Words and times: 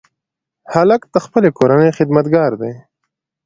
هلک 0.73 1.01
د 1.13 1.15
خپلې 1.25 1.49
کورنۍ 1.57 1.89
خدمتګار 1.97 2.51
دی. 2.61 2.73